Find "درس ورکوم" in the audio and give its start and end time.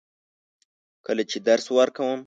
1.47-2.19